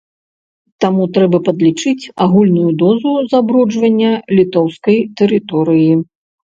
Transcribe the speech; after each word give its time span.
Таму 0.85 1.03
трэба 1.17 1.37
падлічыць 1.49 2.09
агульную 2.27 2.65
дозу 2.81 3.11
забруджвання 3.37 4.11
літоўскай 4.41 4.97
тэрыторыі. 5.23 5.91